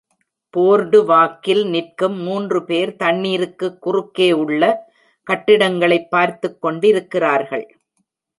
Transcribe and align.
போர்டுவாக்கில் 0.57 1.69
நிற்கும் 1.69 2.17
மூன்று 2.17 2.63
பேர் 2.63 2.95
தண்ணீருக்கு 2.95 3.79
குறுக்கே 3.79 4.31
உள்ள 4.31 4.91
கட்டிடங்களைப் 5.27 6.09
பார்த்துக் 6.09 6.61
கொண்டிருக்கிறார்கள். 6.61 7.79